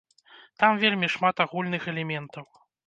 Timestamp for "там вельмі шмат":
0.63-1.35